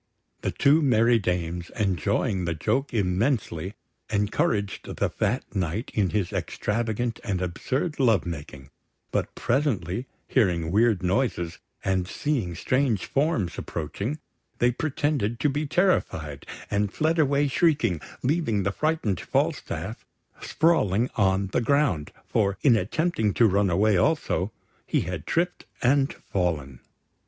The 0.41 0.49
two 0.49 0.81
merry 0.81 1.19
dames, 1.19 1.69
enjoying 1.79 2.45
the 2.45 2.55
joke 2.55 2.91
immensely, 2.91 3.75
encouraged 4.09 4.95
the 4.95 5.11
fat 5.11 5.43
Knight 5.55 5.91
in 5.93 6.09
his 6.09 6.33
extravagant 6.33 7.19
and 7.23 7.39
absurd 7.39 7.99
love 7.99 8.25
making; 8.25 8.71
but 9.11 9.35
presently, 9.35 10.07
hearing 10.27 10.71
weird 10.71 11.03
noises, 11.03 11.59
and 11.85 12.07
seeing 12.07 12.55
strange 12.55 13.05
forms 13.05 13.59
approaching, 13.59 14.17
they 14.57 14.71
pretended 14.71 15.39
to 15.41 15.49
be 15.49 15.67
terrified, 15.67 16.47
and 16.71 16.91
fled 16.91 17.19
away 17.19 17.47
shrieking, 17.47 18.01
leaving 18.23 18.63
the 18.63 18.71
frightened 18.71 19.19
Falstaff 19.21 20.03
sprawling 20.41 21.11
on 21.15 21.45
the 21.53 21.61
ground, 21.61 22.11
for, 22.25 22.57
in 22.63 22.75
attempting 22.75 23.35
to 23.35 23.45
run 23.45 23.69
away 23.69 23.97
also, 23.97 24.51
he 24.87 25.01
had 25.01 25.27
tripped 25.27 25.65
and 25.83 26.11
fallen. 26.11 26.79